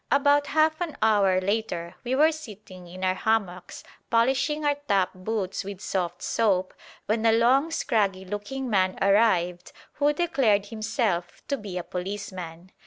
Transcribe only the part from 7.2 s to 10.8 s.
a long scraggy looking man arrived who declared